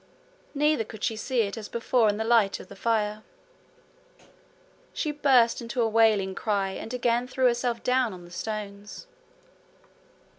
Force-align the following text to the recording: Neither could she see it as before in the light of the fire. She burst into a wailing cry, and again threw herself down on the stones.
Neither 0.55 0.83
could 0.83 1.03
she 1.03 1.15
see 1.15 1.41
it 1.41 1.57
as 1.59 1.69
before 1.69 2.09
in 2.09 2.17
the 2.17 2.23
light 2.23 2.59
of 2.59 2.69
the 2.69 2.75
fire. 2.75 3.21
She 4.93 5.11
burst 5.11 5.61
into 5.61 5.79
a 5.79 5.87
wailing 5.87 6.33
cry, 6.33 6.69
and 6.71 6.91
again 6.91 7.27
threw 7.27 7.45
herself 7.45 7.83
down 7.83 8.11
on 8.11 8.25
the 8.25 8.31
stones. 8.31 9.05